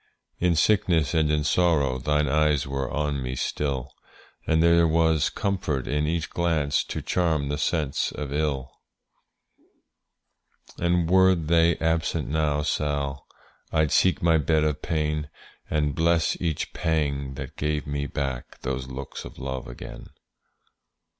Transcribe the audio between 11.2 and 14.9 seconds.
they absent now, Sall, I'd seek my bed of